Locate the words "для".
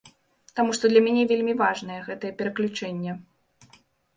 0.93-1.01